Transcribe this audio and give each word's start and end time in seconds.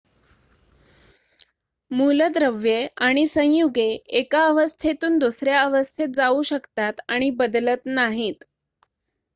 मूलद्रव्ये 1.91 2.87
आणि 2.99 3.25
संयुगे 3.27 3.87
1 4.21 4.35
अवस्थेतून 4.37 5.17
दुसऱ्या 5.17 5.61
अवस्थेत 5.61 6.15
जाऊ 6.15 6.41
शकतात 6.43 7.01
आणि 7.07 7.29
बदलत 7.37 7.85
नाहीत 7.85 8.43